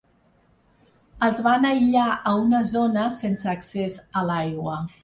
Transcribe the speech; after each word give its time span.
Els 1.27 1.41
van 1.49 1.69
aïllar 1.73 2.09
a 2.33 2.35
una 2.47 2.65
zona 2.75 3.07
sense 3.23 3.55
accés 3.57 4.05
a 4.23 4.31
l’aigua. 4.33 4.79